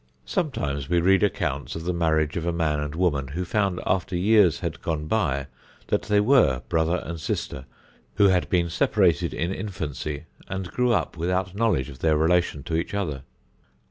[0.25, 4.15] Sometimes we read accounts of the marriage of a man and woman who found, after
[4.15, 5.45] years had gone by,
[5.89, 7.65] that they were brother and sister
[8.15, 12.75] who had been separated in infancy and grew up without knowledge of their relation to
[12.75, 13.21] each other.